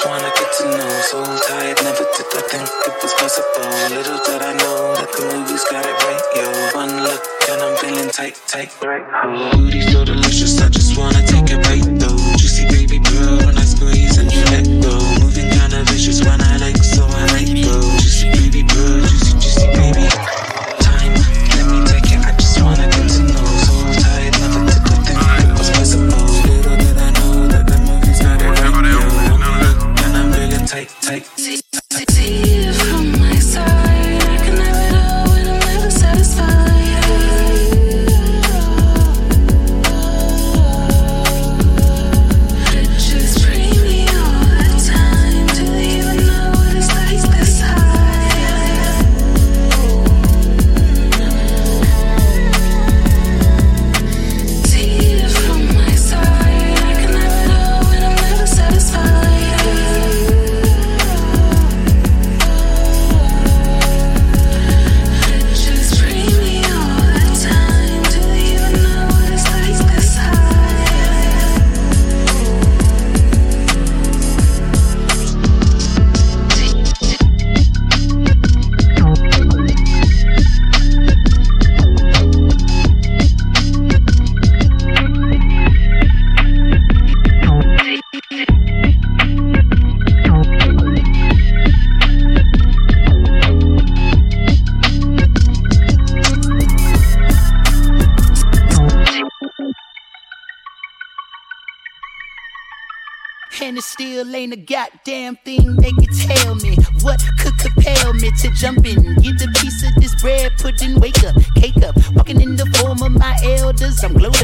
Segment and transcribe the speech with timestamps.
[0.00, 1.00] just wanna get to know.
[1.02, 3.68] So tired, never did I think it was possible.
[3.94, 6.78] Little did I know that the movies got it right, yo.
[6.78, 9.04] One look and I'm feeling tight, tight, right.
[9.52, 11.99] Booty so delicious, I just wanna take it right.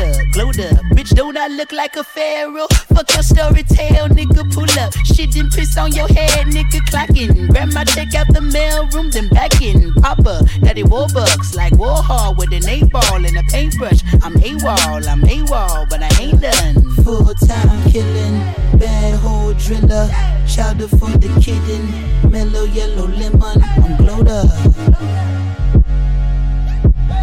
[0.07, 0.79] Up, glowed up.
[0.95, 2.67] Bitch, don't I look like a pharaoh?
[2.95, 4.93] Fuck your story tell nigga, pull up.
[5.05, 7.49] Shit and piss on your head, nigga, clocking.
[7.51, 9.93] Grab my check out the mail room, then back in.
[9.95, 14.01] Papa, daddy Warbucks, like Warhol with an eight ball and a paintbrush.
[14.23, 16.75] I'm AWOL, I'm AWOL, but I ain't done.
[17.05, 18.39] Full time killing,
[18.79, 20.09] bad hole driller.
[20.47, 23.63] Chowder for the kitten, mellow yellow lemon.
[23.63, 24.51] I'm glowed up.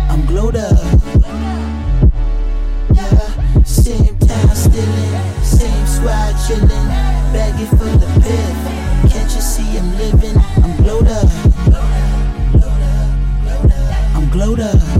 [0.09, 1.52] I'm glowed up.
[3.73, 6.69] Same time stealing, same squad chilling.
[7.33, 9.11] Baggy full of piff.
[9.11, 10.37] Can't you see I'm living?
[10.63, 11.27] I'm glowed up.
[14.15, 14.92] I'm glowed up.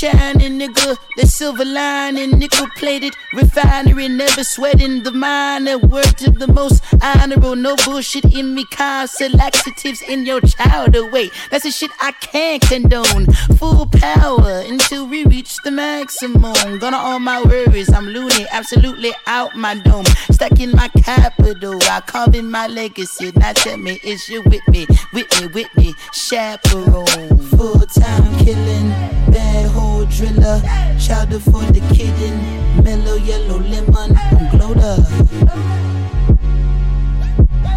[0.00, 0.96] Shining, nigga.
[1.16, 5.76] The silver lining, nickel plated refinery, never sweating the minor.
[5.76, 8.64] Word to the most honorable, no bullshit in me.
[8.70, 11.10] Constant laxatives in your chowder.
[11.10, 13.26] Wait, that's the shit I can't condone.
[13.58, 16.78] Full power until we reach the maximum.
[16.78, 20.06] Gonna all my worries, I'm loony, absolutely out my dome.
[20.30, 23.32] Stuck in my capital, I carve in my legacy.
[23.36, 24.86] Now tell me, is you with me?
[25.12, 27.36] With me, with me, chaperone.
[27.50, 28.88] Full time killing,
[29.30, 30.60] bad driller.
[30.98, 32.36] Chowder for the kitten,
[32.84, 34.16] mellow yellow lemon.
[34.16, 35.04] I'm glowed up.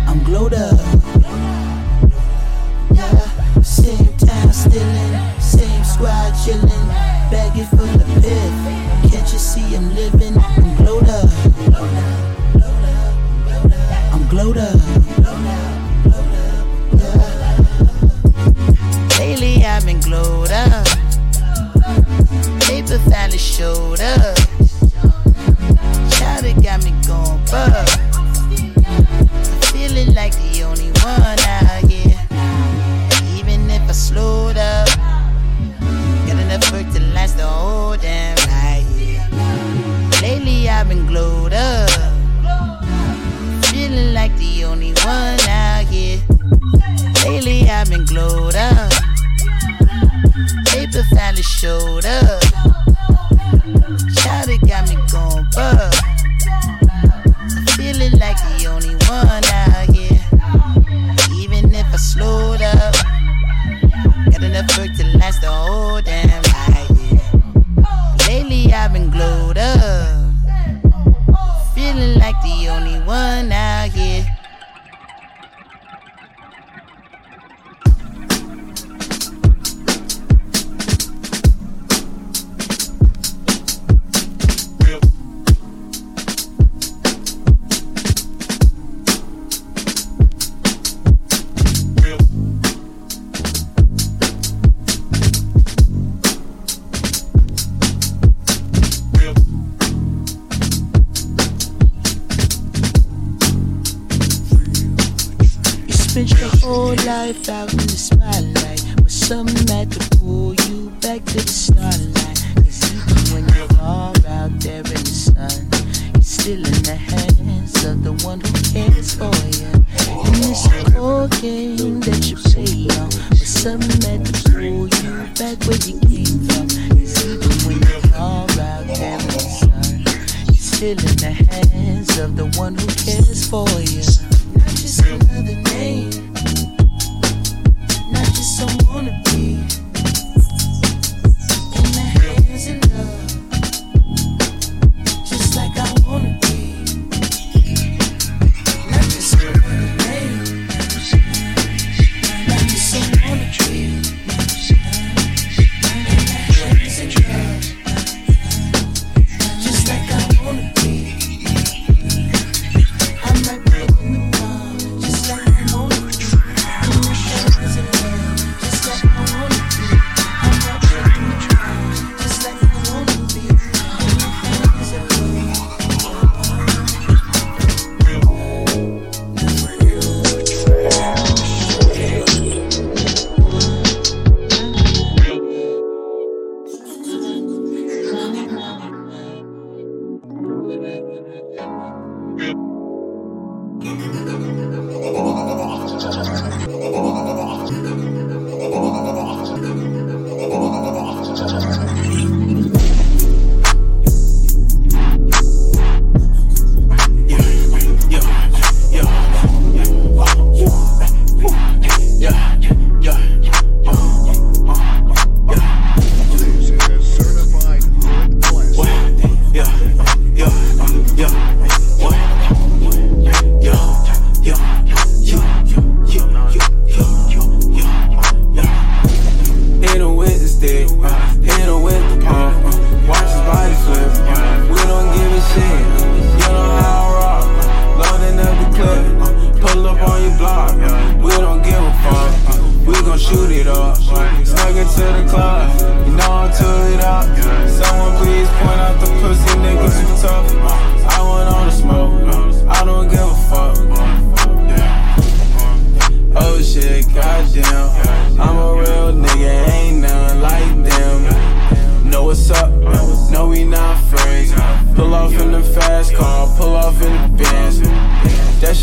[0.07, 0.79] I'm glowed up.
[2.93, 6.87] Yeah, same time stealing, same squad chilling.
[7.31, 9.11] Baggy full of piff.
[9.11, 10.37] Can't you see I'm living?
[10.37, 11.29] I'm glowed up.
[14.13, 14.79] I'm glowed up.
[19.19, 20.92] Lately I've been glowed up.
[22.93, 24.37] Paper finally showed up.
[26.11, 27.89] Child, it got me going bug.
[29.71, 32.19] Feeling like the only one out here.
[33.35, 34.87] Even if I slowed up,
[36.27, 38.85] got enough work to last the whole damn night.
[40.21, 41.89] Lately I've been glowed up.
[43.71, 46.21] Feeling like the only one out here.
[47.25, 48.93] Lately I've been glowed up.
[50.67, 52.42] Paper finally showed up.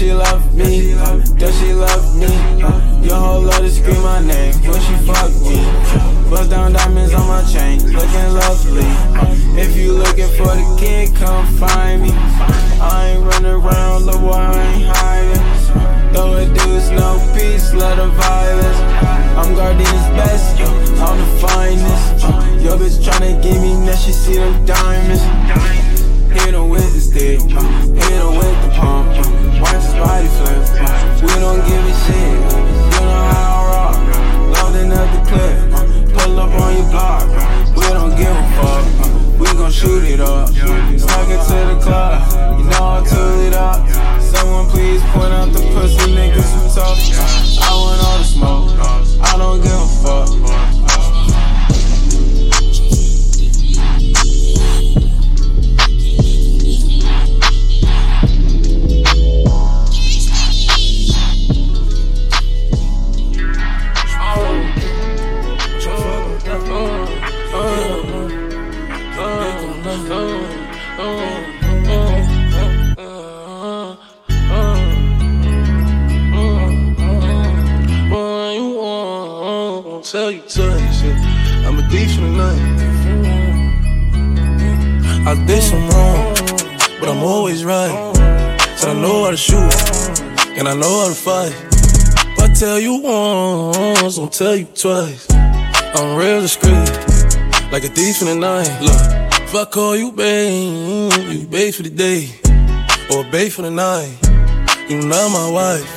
[0.00, 2.33] She love me, that she love me.
[3.07, 5.61] Your whole love to scream my name when she fuck me.
[6.33, 8.88] Bust down diamonds on my chain, looking lovely.
[9.61, 12.12] If you looking for the kid, come find me.
[12.80, 16.14] I ain't running around, look boy, I ain't hiding.
[16.14, 18.80] Though it dudes no peace, love the violence.
[19.37, 20.57] I'm Gardena's best,
[20.97, 22.25] I'm the finest.
[22.25, 25.21] Uh, Yo, bitch tryna give me that she see them diamonds.
[26.33, 27.61] Hit him with the stick, uh,
[27.92, 29.50] hit him with the pump.
[29.60, 30.62] Watch his body flip.
[31.22, 32.40] We don't give a shit.
[32.92, 33.96] You know how I rock.
[34.52, 35.56] Loading up the clip.
[36.16, 37.26] Pull up on your block.
[37.76, 38.84] We don't give a fuck.
[39.38, 40.48] We gon' shoot it up.
[40.48, 42.58] Snuck into the club.
[42.58, 43.88] You know I took it up.
[44.20, 46.98] Someone please point out the pussy niggas who talk.
[47.62, 48.70] I want all the smoke.
[49.22, 50.79] I don't give a fuck.
[90.60, 91.54] And I know how to fight.
[92.36, 95.26] If I tell you once, I'll tell you twice.
[95.32, 96.90] I'm real discreet,
[97.72, 98.68] like a thief in the night.
[98.82, 102.28] Look, if I call you babe, you babe for the day,
[103.10, 104.12] or babe for the night.
[104.90, 105.88] You not my wife.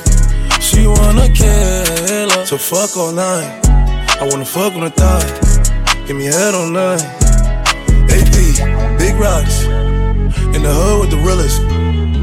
[0.62, 3.60] She wanna kill her, so fuck all night.
[4.18, 7.04] I wanna fuck on the thigh, give me head all night.
[8.08, 8.34] AP,
[8.98, 9.64] big rocks,
[10.56, 11.60] in the hood with the realest.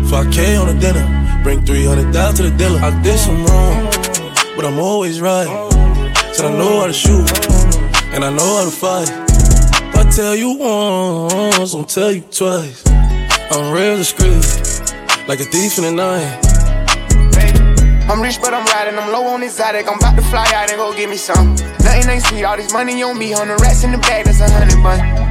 [0.09, 1.05] 5K on the dinner,
[1.43, 2.79] bring 300 down to the dealer.
[2.79, 3.85] I did some wrong,
[4.55, 5.47] but I'm always right.
[6.33, 7.27] Said I know how to shoot,
[8.13, 9.09] and I know how to fight.
[9.89, 12.83] If I tell you once, I'll tell you twice.
[13.51, 14.45] I'm real discreet,
[15.27, 16.51] like a thief in the night.
[18.09, 18.99] I'm rich, but I'm riding.
[18.99, 19.87] I'm low on exotic.
[19.87, 21.55] I'm about to fly out and go get me some.
[21.55, 22.43] Nothing ain't sweet.
[22.43, 23.33] All this money on me.
[23.33, 25.30] On the rats in the bag, that's a hundred bun.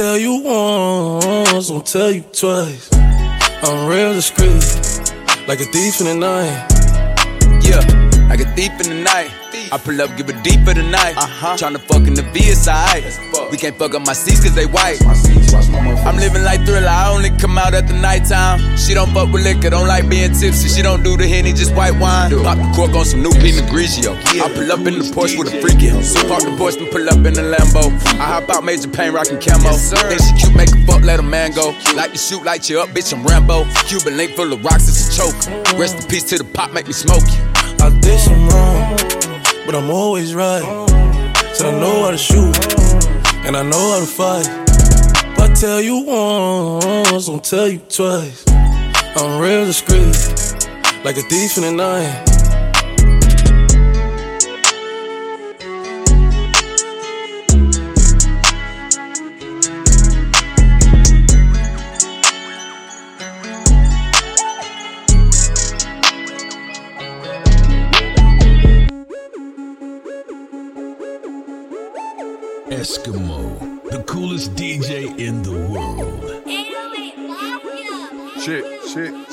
[0.00, 2.88] Tell you once, I'll tell you twice.
[2.94, 4.64] I'm real discreet,
[5.46, 6.66] like a thief in the night.
[7.62, 7.84] Yeah,
[8.30, 9.39] like a thief in the night.
[9.72, 11.14] I pull up, give it deeper tonight.
[11.16, 11.56] Uh-huh.
[11.56, 13.50] Tryna fuck in the VSI.
[13.50, 14.98] We can't fuck up my seats cause they white.
[16.06, 18.58] I'm living like thriller, I only come out at the nighttime.
[18.76, 20.68] She don't fuck with liquor, don't like being tipsy.
[20.68, 22.30] She don't do the henny, just white wine.
[22.42, 24.18] Pop the cork on some new Pinot Grigio.
[24.42, 25.90] I pull up in the Porsche with a freaky.
[26.02, 27.94] So park the Porsche and pull up in the Lambo.
[28.18, 29.70] I hop out, major pain, rockin' camo.
[29.70, 31.76] Think she cute, make a fuck, let a man go.
[31.94, 33.66] Like to shoot, light you up, bitch, I'm Rambo.
[33.86, 35.78] Cuban link full of rocks, it's a choke.
[35.78, 37.42] Rest in peace to the pop, make me smoke you.
[37.80, 38.96] I did some wrong,
[39.66, 40.62] but I'm always right.
[41.52, 42.56] Said I know how to shoot,
[43.46, 44.46] and I know how to fight.
[45.32, 48.44] If I tell you once, I'll tell you twice.
[49.16, 50.16] I'm real discreet,
[51.04, 52.39] like a thief in the night.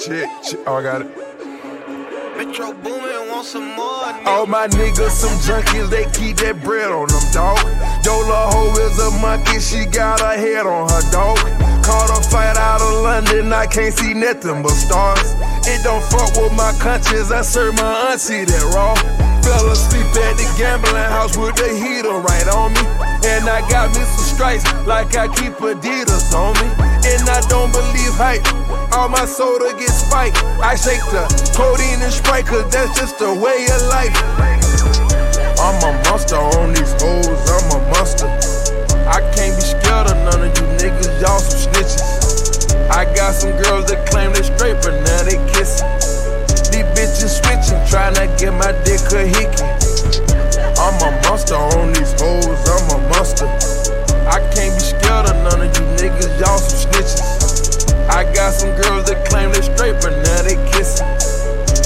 [0.08, 0.60] Shit, shit.
[0.66, 1.12] Oh, I got it.
[2.38, 4.08] Metro Boomin want some more.
[4.26, 7.60] All my niggas some junkies, they keep that bread on them, dog.
[8.06, 11.38] Yola hoe is a monkey, she got her head on her dog.
[11.84, 15.36] Caught a fight out of London, I can't see nothing but stars.
[15.68, 18.96] It don't fuck with my conscience, I serve my auntie that raw.
[19.44, 22.84] Fell asleep at the gambling house with the heater right on me.
[23.28, 26.70] And I got me some stripes like I keep Adidas on me.
[27.08, 28.67] And I don't believe hype.
[28.98, 30.42] All my soda gets spiked.
[30.58, 34.18] I shake the codeine and Sprite, cause that's just the way of life.
[35.62, 38.26] I'm a monster on these hoes, I'm a monster.
[39.06, 42.74] I can't be scared of none of you niggas, y'all some snitches.
[42.90, 45.86] I got some girls that claim they straight, but now they kissing.
[46.74, 49.62] These bitches switching, tryna get my dick a hickey.
[50.74, 53.46] I'm a monster on these hoes, I'm a monster.
[54.26, 57.37] I can't be scared of none of you niggas, y'all some snitches.
[58.18, 61.06] I got some girls that claim they straight, but now they kissing.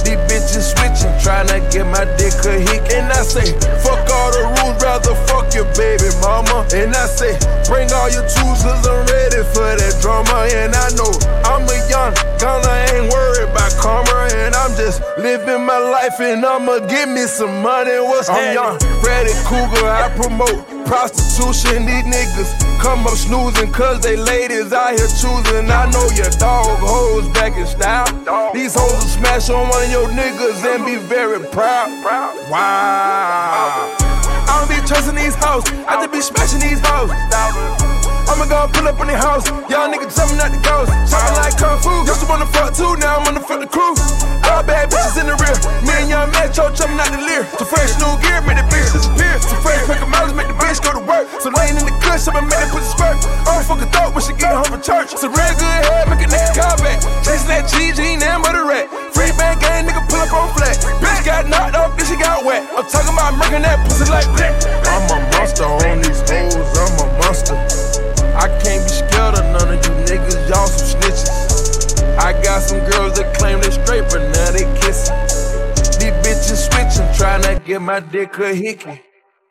[0.07, 2.87] These bitches switching, tryna get my dick a hick.
[2.95, 3.51] And I say,
[3.83, 6.63] fuck all the rules, rather fuck your baby mama.
[6.71, 7.35] And I say,
[7.67, 10.47] bring all your cause I'm ready for that drama.
[10.55, 11.11] And I know
[11.43, 14.31] I'm a young gunner, ain't worried about karma.
[14.31, 17.99] And I'm just living my life, and I'ma give me some money.
[17.99, 21.85] What's I'm young, Freddy Krueger, I promote prostitution.
[21.85, 22.51] These niggas
[22.83, 25.71] come up snoozing, cause they ladies out here choosing.
[25.71, 28.11] I know your dog hoes back in style.
[28.53, 31.87] These hoes will smash on one of your niggas and be very proud.
[32.51, 33.95] Wow.
[34.51, 38.00] I don't be trusting these hoes, I just be smashing these hoes.
[38.41, 40.89] I'ma pull up in the house, y'all niggas jumping at the ghost.
[41.05, 43.93] Chopping like Kung Fu, used to wanna fuck too, now I'm wanna fuck the crew.
[44.49, 45.53] All bad bitches in the rear,
[45.85, 47.45] me and young Metro jumping out the Lear.
[47.61, 49.37] Some fresh new gear, make the bitch disappear.
[49.45, 51.29] Some fresh pack of miles, make the bitch go to work.
[51.37, 53.21] Some lane in the cush, I'ma make that pussy squirt.
[53.45, 55.13] I don't fuck a thought when she get home from church.
[55.13, 56.97] Some real good head, make a nigga call back.
[57.21, 58.89] Chasing that GG, now but a rat.
[59.13, 60.81] Free band gang, nigga pull up on flat.
[60.97, 62.65] Bitch got knocked off, then she got wet.
[62.73, 64.65] I'm talking about murking that pussy like that.
[64.89, 67.90] I'm a monster on these hoes, I'm a monster.
[68.35, 72.17] I can't be scared of none of you niggas, y'all some snitches.
[72.17, 75.15] I got some girls that claim they straight, but now they kissing.
[75.99, 79.01] These bitches switching, tryna get my dick a hickey.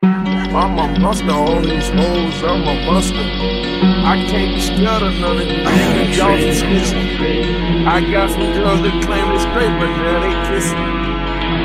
[0.03, 3.17] I'm a monster on these hoes, I'm a monster.
[3.17, 7.87] I can't be scared of none of you niggas, y'all some snitches.
[7.87, 11.00] I got some girls that claim they straight, but now they kissing.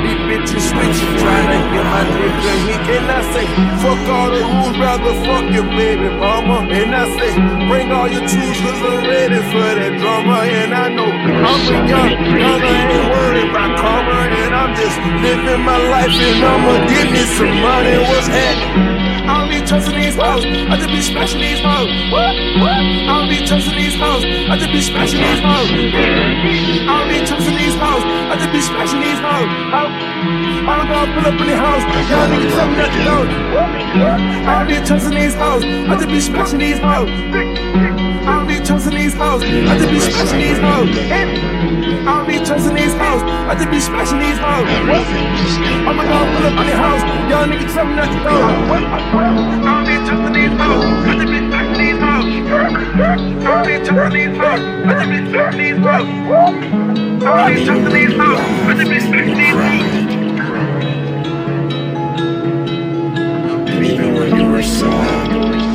[0.02, 2.84] These bitches switching, to get my dick a hit.
[2.96, 3.46] And I say,
[3.82, 6.66] fuck all the rules, rather fuck your baby mama.
[6.70, 7.32] And I say,
[7.68, 10.38] bring all your tools, cause I'm ready for that drama.
[10.46, 14.18] And I know I'm a young gunner, ain't worried about karma.
[14.42, 17.96] And I'm just living my life, and I'ma give me some money.
[18.06, 19.15] What's happening?
[19.26, 20.44] I don't be trusting these hoes.
[20.46, 21.90] I just be smashing these hoes.
[22.14, 22.34] What?
[22.62, 22.78] What?
[22.78, 24.22] I don't be trusting these hoes.
[24.22, 25.66] I just be smashing these hoes.
[25.66, 28.02] I don't be trusting these hoes.
[28.06, 29.50] I just be smashing these hoes.
[29.66, 31.82] I don't go pull up in the house.
[32.06, 33.26] Y'all niggas tell me nothing though.
[34.46, 35.62] I don't be trusting these hoes.
[35.64, 37.10] I just be smashing these hoes.
[37.10, 39.42] I don't be trusting these hoes.
[39.42, 41.65] I just be smashing these hoes.
[42.06, 43.22] I'll be trusting these hoes.
[43.22, 44.66] I just be smashing these hoes.
[45.86, 47.02] I'ma go pull up on the house.
[47.30, 48.34] Y'all niggas tell me not to go.
[49.66, 50.84] I'll be trusting these hoes.
[51.06, 52.26] I just be smashing these hoes.
[53.46, 54.62] I'll be trusting these hoes.
[54.86, 56.06] I just be smashing these hoes.
[57.22, 58.40] I'll be trusting these hoes.
[58.66, 60.06] I just be smashing these hoes.
[63.86, 65.65] Even when you were sad.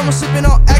[0.00, 0.12] I'ma
[0.46, 0.79] on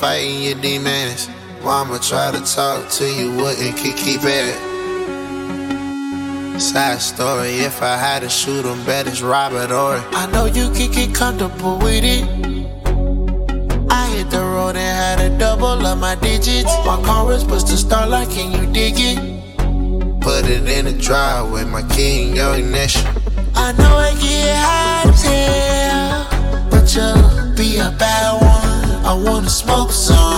[0.00, 1.28] fighting your demons.
[1.62, 4.56] Mama try to talk to you, wouldn't keep, keep it.
[6.58, 10.70] Side story, if I had to shoot him, bet it's Robert or I know you
[10.70, 12.24] can get comfortable with it.
[13.90, 16.72] I hit the road and had a double of my digits.
[16.86, 19.18] My car is supposed to start like, can you dig it?
[20.22, 23.06] Put it in the driveway, my key in your ignition.
[23.54, 25.09] I know I get hot
[29.10, 30.29] I wanna smoke some.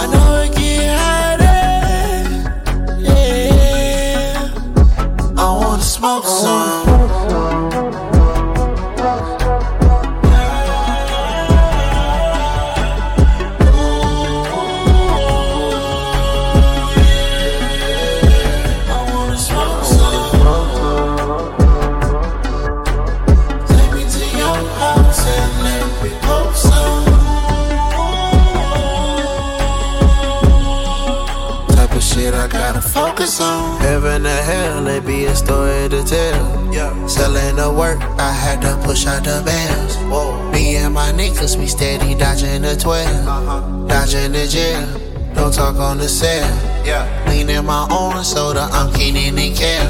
[33.80, 36.74] Heaven or hell, it be a story to tell.
[36.74, 37.06] Yeah.
[37.06, 39.96] Selling the work, I had to push out the bells.
[40.10, 40.50] Whoa.
[40.50, 43.26] Me and my niggas, we steady dodging the 12.
[43.26, 43.86] Uh-huh.
[43.86, 44.86] Dodging the jail.
[45.34, 46.48] Don't talk on the cell.
[46.84, 47.06] Yeah.
[47.28, 49.88] Lean in my own soda, I'm keening and care.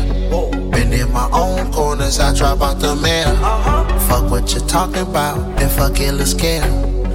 [0.71, 3.29] Been in my own corners, I drop out the mail.
[3.29, 3.99] Uh-huh.
[4.09, 6.65] Fuck what you talking about, and fuck it, let's kill.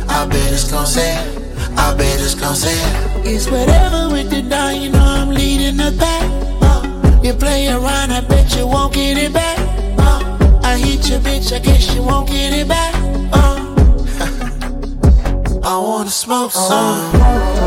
[0.09, 1.23] I bet it's gon' sell.
[1.77, 3.06] I bet it's gon' sell.
[3.25, 6.23] It's whatever with the dime, you know I'm leading the pack.
[6.61, 9.57] Uh, you play around, I bet you won't get it back.
[9.97, 12.93] Uh, I hit your bitch, I guess you won't get it back.
[13.33, 13.57] Uh,
[15.63, 17.66] I wanna smoke some.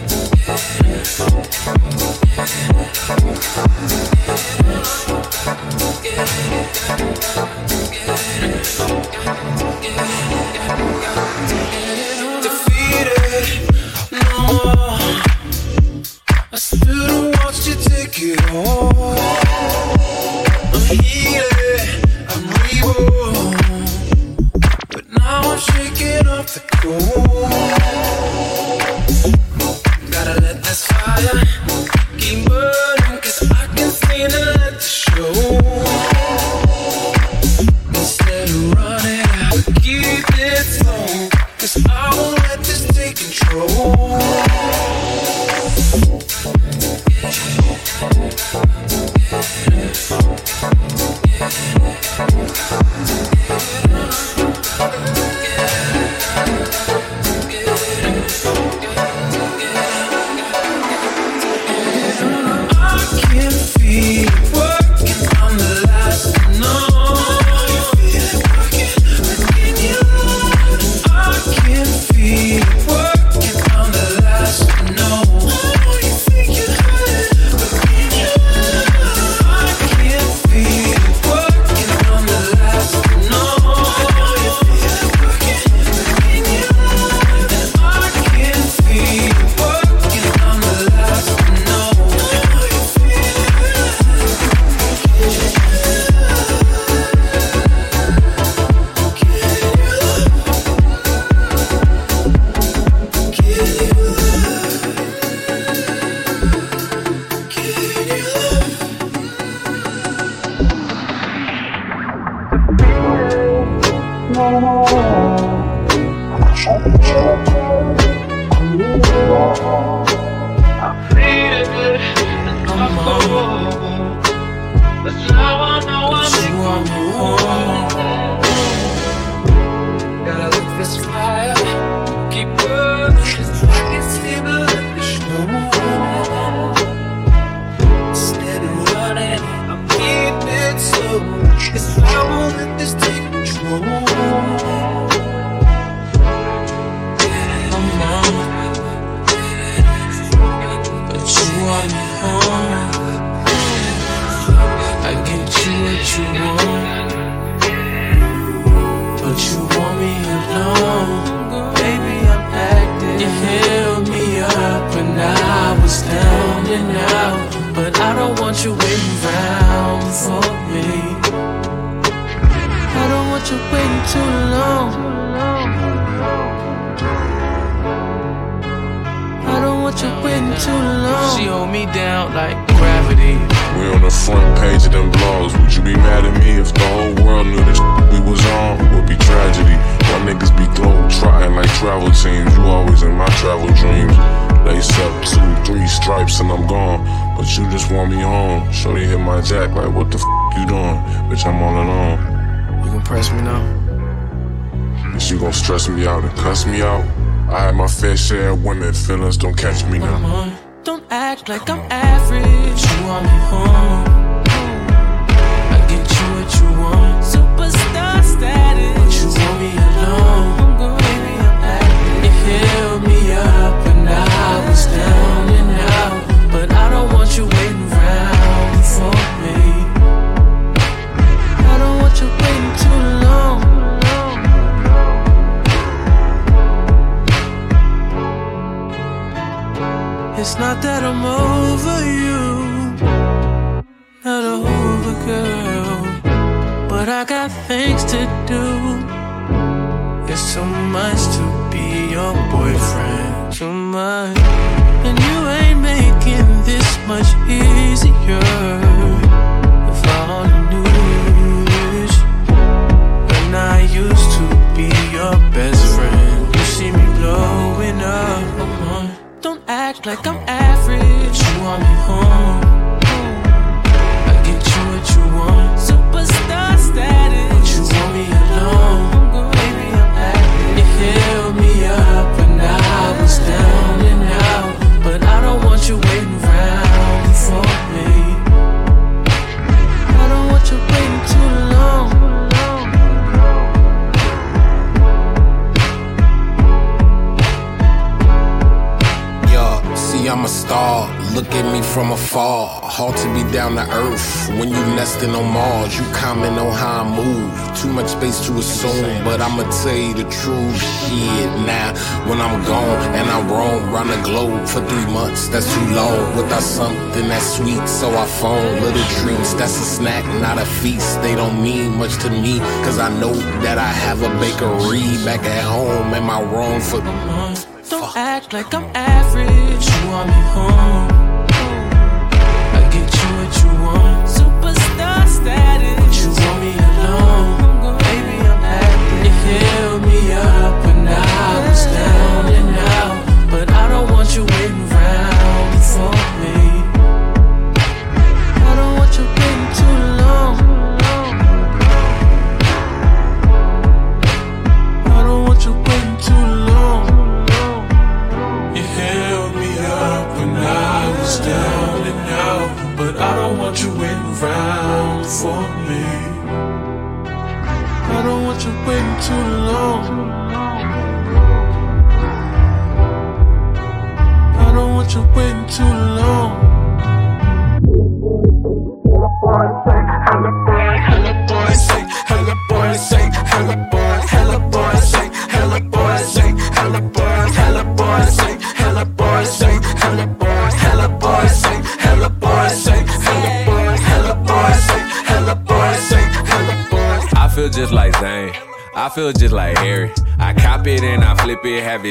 [209.01, 209.37] feelings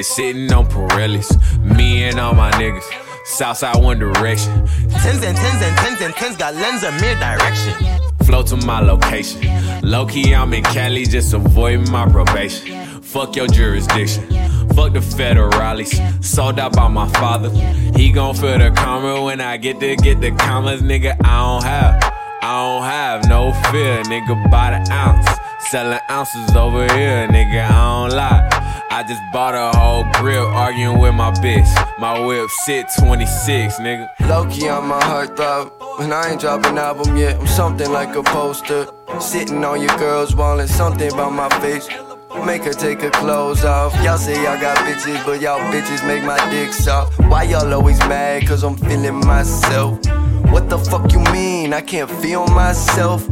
[0.03, 1.30] City sitting on Pirellis.
[1.76, 2.84] Me and all my niggas.
[3.26, 4.66] Southside One Direction.
[4.88, 7.74] Tens and tens and tens and tens got lens of mid direction.
[8.24, 9.40] Flow to my location.
[9.82, 13.03] Low key, I'm in Cali, just avoiding my probation.
[13.03, 14.22] Fuck your jurisdiction.
[14.74, 16.24] Fuck the federales.
[16.24, 17.51] Sold out by my father.
[17.96, 21.16] He gon' feel the karma when I get to get the commas, nigga.
[21.24, 24.51] I don't have, I don't have no fear, nigga.
[24.51, 25.28] By the ounce,
[25.68, 27.68] selling ounces over here, nigga.
[27.68, 28.49] I don't lie.
[29.01, 31.66] I just bought a whole grill, arguing with my bitch.
[31.98, 34.07] My whip sit 26, nigga.
[34.28, 37.40] Loki on my heartthrob, and I ain't dropping an album yet.
[37.40, 38.86] I'm something like a poster.
[39.18, 41.88] Sitting on your girls, wanting something about my face.
[42.44, 43.94] Make her take her clothes off.
[44.05, 47.18] Y'all say y'all got bitches, but y'all bitches make my dick soft.
[47.20, 48.46] Why y'all always mad?
[48.46, 49.98] Cause I'm feeling myself.
[50.53, 51.72] What the fuck you mean?
[51.72, 53.26] I can't feel myself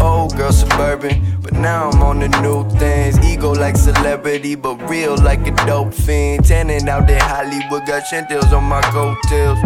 [0.00, 3.18] old girl suburban, but now I'm on the new things.
[3.24, 6.44] Ego like celebrity, but real like a dope fiend.
[6.44, 9.58] Tanning out in Hollywood, got chintails on my coattails.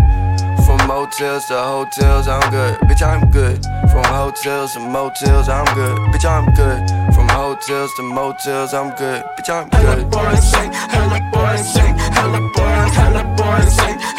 [0.67, 2.79] From motels to hotels, I'm good.
[2.89, 3.63] Bitch, I'm good.
[3.91, 5.99] From hotels to motels, I'm good.
[6.13, 7.15] Bitch, I'm good.
[7.15, 9.23] From hotels to motels, I'm good.
[9.37, 10.11] Bitch, I'm good.
[10.11, 14.14] boy say, hella boy say, hella boy, hella boy say,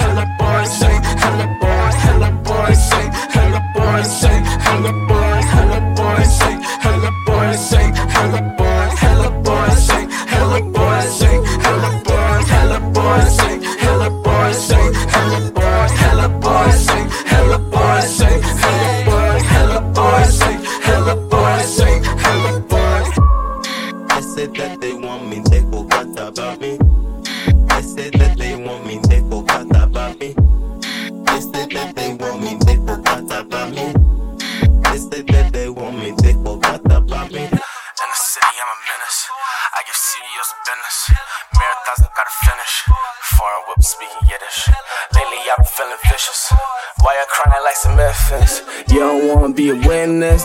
[49.69, 49.75] a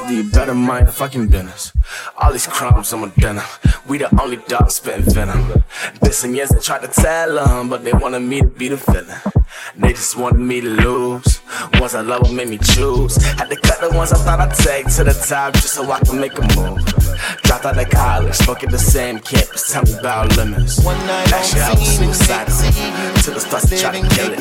[0.07, 1.73] do you better mind fucking business?
[2.17, 3.45] All these crumbs on my dinner.
[3.87, 5.65] We the only dogs spitting venom.
[6.01, 8.77] This and yes, I tried to tell them, but they wanted me to be the
[8.77, 9.21] villain.
[9.77, 11.40] They just wanted me to lose.
[11.81, 13.17] Ones I love made me choose.
[13.17, 16.01] Had to cut the ones I thought I'd take to the top just so I
[16.01, 16.85] could make a move.
[17.43, 20.85] Dropped out of college, at the same campus, tell me about limits.
[20.87, 22.55] Actually, I was suicidal.
[23.23, 24.41] Till the stars try to kill it.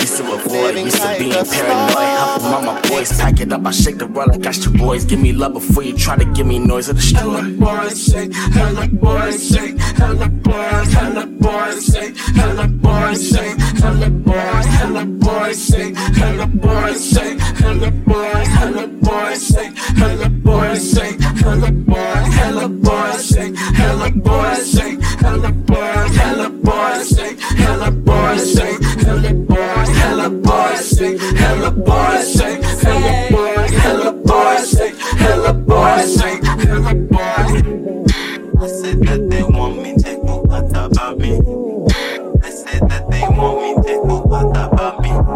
[0.00, 1.94] Used to avoid, used to being paranoid.
[1.94, 5.04] Help them all my boys, pack it up, I shake the world like Astro Boys.
[5.04, 7.20] Give me love before you try to give me noise or destroy.
[7.20, 14.10] Hella boys say, hella boys say, hella boys, hella boys say, hella boys say, hella
[14.10, 21.16] boys, hella boys say, hella boys say, hella boys, hella boys say, hella boys say,
[21.42, 28.54] hella boys, hella boys say, hella boys say, hella boys, hella boys say, hella boys
[28.54, 28.72] say,
[29.04, 36.14] hella boys, hella boys say, hella boys say, hella boys, hella boys say, hella boys
[36.14, 37.62] say, hella boys.
[38.62, 41.30] They said that they want me, they forgot about me.
[42.40, 45.31] They said that they want me, they forgot about me.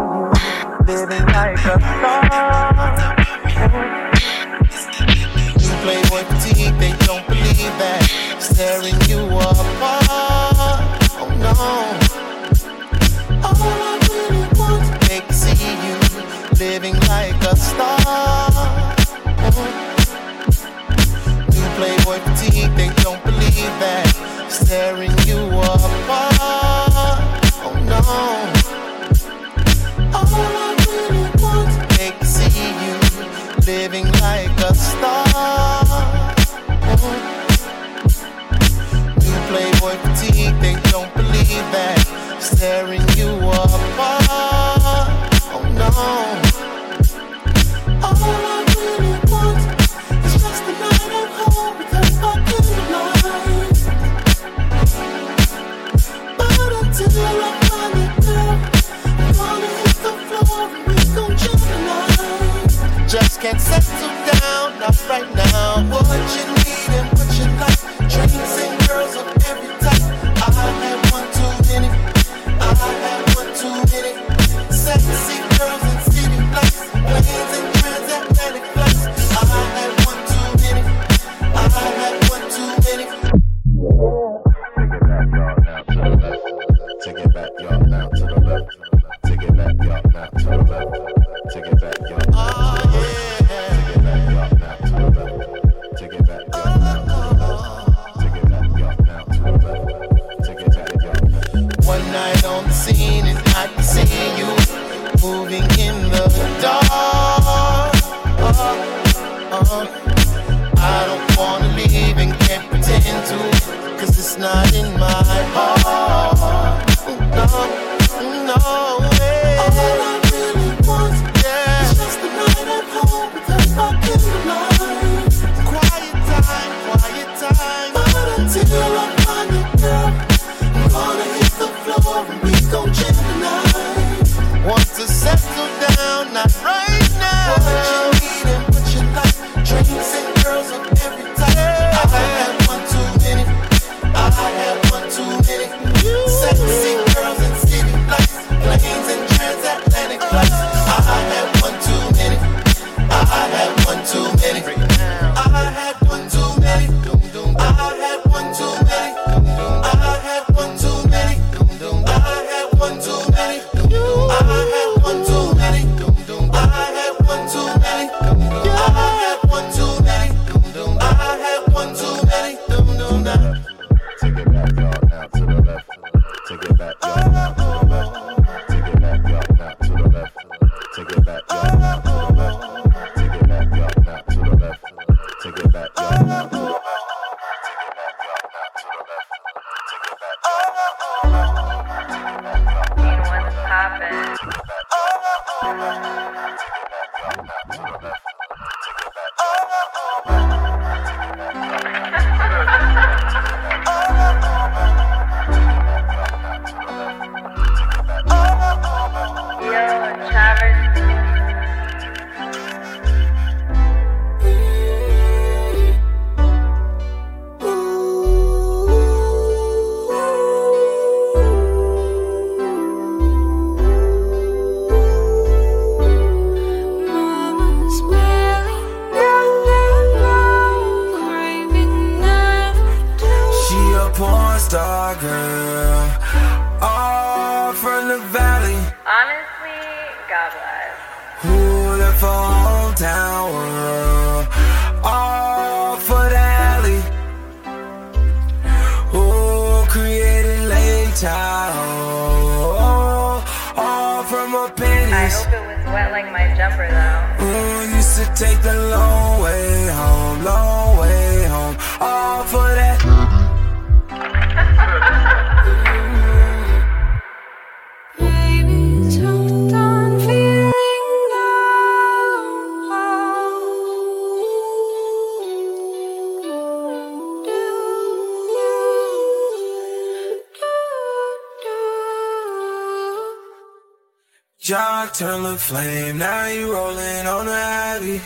[285.13, 286.17] Turn the flame.
[286.17, 288.21] Now you rolling on the heavy.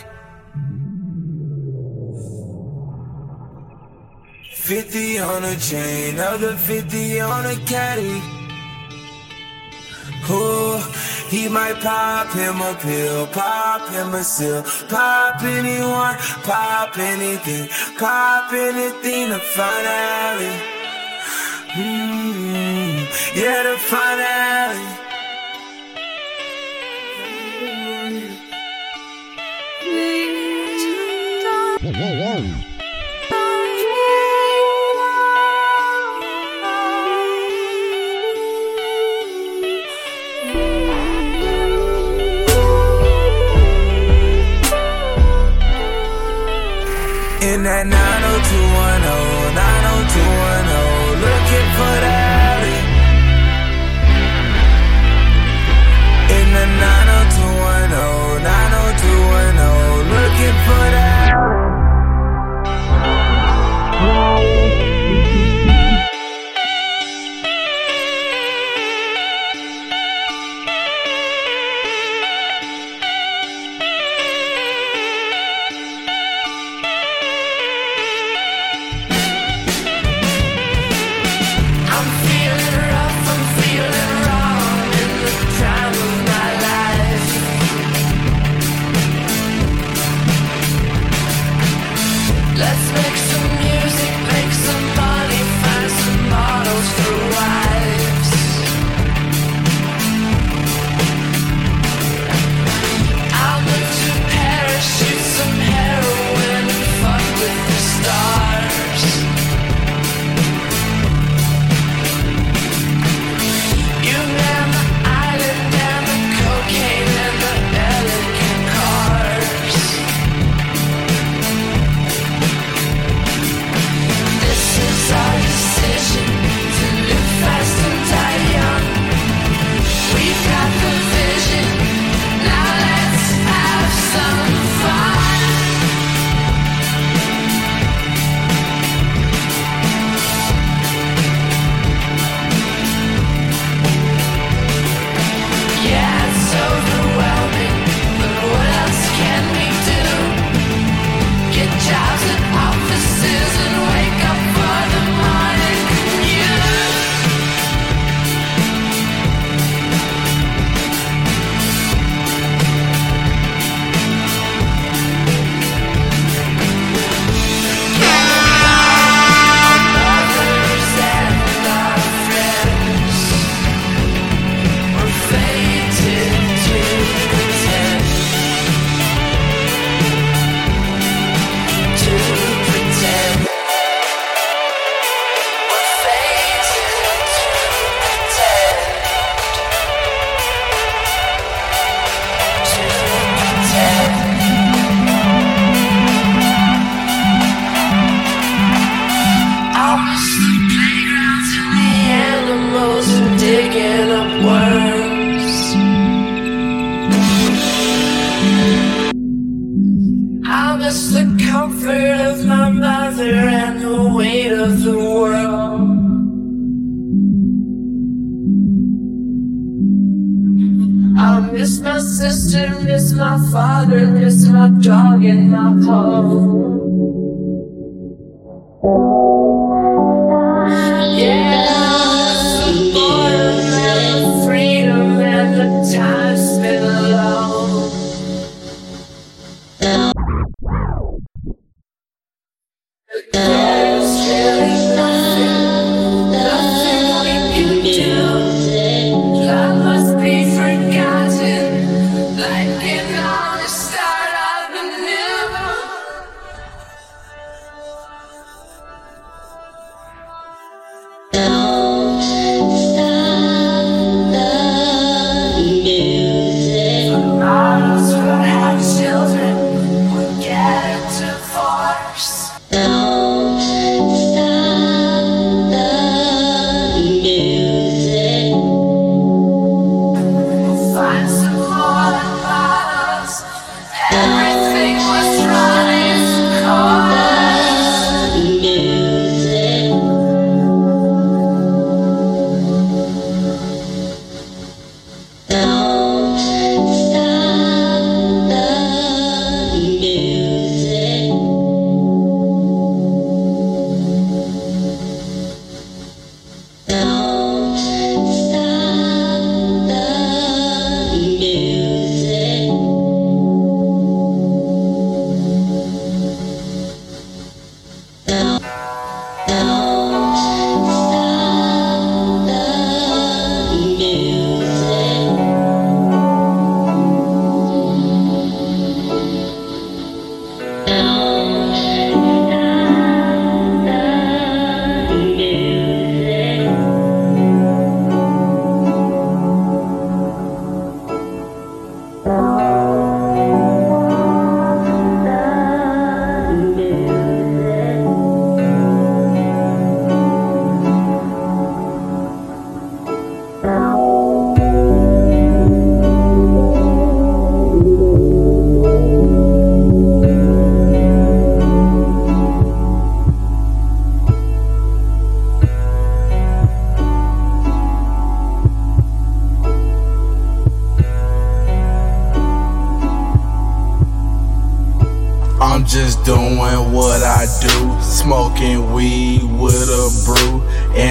[4.54, 8.22] 50 on a chain, other 50 on a caddy.
[10.30, 10.78] Ooh,
[11.30, 17.68] he might pop him a pill, pop him a seal, pop anyone, pop anything,
[17.98, 20.42] pop anything to find out.
[21.76, 23.08] Mm -hmm.
[23.36, 24.41] yeah, to find out.
[31.84, 31.90] In
[47.64, 52.78] that 90210, 90210, looking for the alley.
[56.30, 57.01] In the 90210.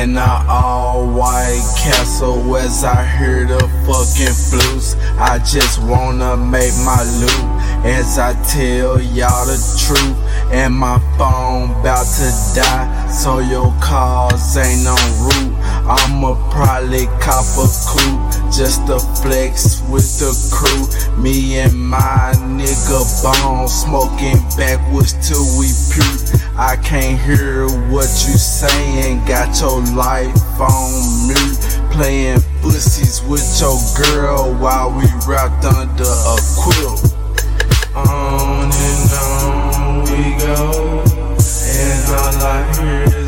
[0.00, 4.96] In a all white castle as I hear the fucking flutes.
[5.18, 10.16] I just wanna make my loot as I tell y'all the truth.
[10.50, 15.60] And my phone bout to die, so your calls ain't on route.
[15.84, 20.86] I'ma probably cop a coupe just to flex with the crew.
[21.22, 26.40] Me and my nigga Bone smoking backwards till we puke.
[26.56, 29.24] I can't hear what you saying.
[29.26, 31.58] Got your life on mute.
[31.92, 37.14] Playing pussies with your girl while we wrapped under a quilt.
[37.94, 43.19] On and on we go, and all I hear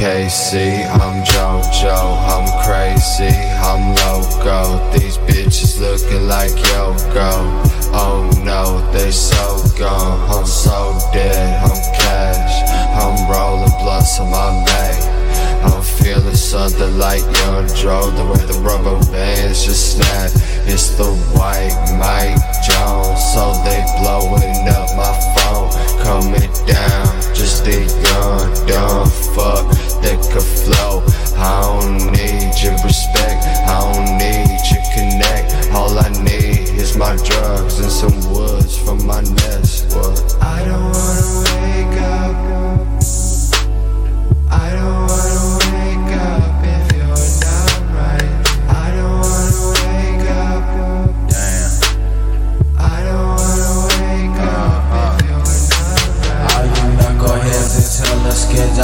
[0.00, 1.92] KC, I'm JoJo,
[2.32, 4.80] I'm crazy, I'm loco.
[4.96, 7.60] These bitches looking like Yoko.
[7.92, 12.62] Oh no, they so gone, I'm so dead, I'm cash.
[12.96, 15.64] I'm rolling blunts on my Mac.
[15.66, 20.30] I'm feeling something like Young Dro, the way the rubber bands just snap.
[20.66, 25.68] It's the white Mike Jones, so they blowing up my phone,
[26.02, 27.34] coming down.
[27.34, 31.02] Just a young dumb fuck that could flow.
[31.36, 35.72] I don't need your respect, I don't need your connect.
[35.72, 39.94] All I need is my drugs and some woods from my nest.
[39.94, 40.36] What?
[40.42, 42.49] I don't wanna wake up.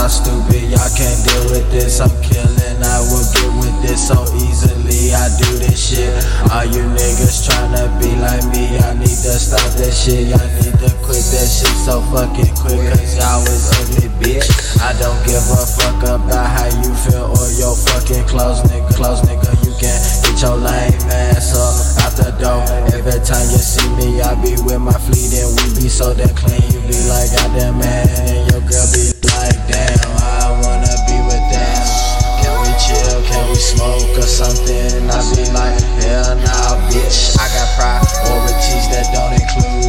[0.06, 1.98] Us stupid, y'all can't deal with this.
[1.98, 5.10] I'm killing, I will get with this so easily.
[5.10, 6.14] I do this shit.
[6.54, 10.30] All you niggas tryna be like me, I need to stop that shit.
[10.30, 14.46] Y'all need to quit that shit so fucking quick, cause y'all is ugly, bitch.
[14.78, 18.86] I don't give a fuck about how you feel or your fucking clothes, nigga.
[18.94, 21.02] Clothes, nigga, you can get your lame
[21.34, 22.62] ass up out the door.
[22.94, 26.30] Every time you see me, I be with my fleet and we be so damn
[26.38, 26.62] clean.
[26.70, 31.44] You be like, goddamn man, and your girl be like, damn, I wanna be with
[31.52, 31.84] them.
[32.40, 33.20] Can we chill?
[33.28, 35.10] Can we smoke or something?
[35.10, 37.36] I be like, hell nah, bitch.
[37.36, 39.85] I got priorities that don't include